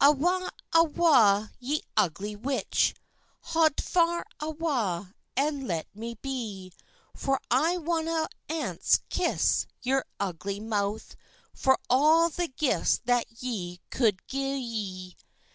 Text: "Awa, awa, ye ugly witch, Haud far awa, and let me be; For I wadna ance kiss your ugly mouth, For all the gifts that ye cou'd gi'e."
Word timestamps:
"Awa, 0.00 0.48
awa, 0.74 1.52
ye 1.60 1.82
ugly 1.94 2.34
witch, 2.34 2.94
Haud 3.48 3.78
far 3.82 4.24
awa, 4.40 5.14
and 5.36 5.68
let 5.68 5.94
me 5.94 6.14
be; 6.22 6.72
For 7.14 7.38
I 7.50 7.76
wadna 7.76 8.28
ance 8.48 9.00
kiss 9.10 9.66
your 9.82 10.06
ugly 10.18 10.58
mouth, 10.58 11.16
For 11.52 11.78
all 11.90 12.30
the 12.30 12.48
gifts 12.48 13.02
that 13.04 13.26
ye 13.42 13.82
cou'd 13.90 14.22
gi'e." 14.26 15.16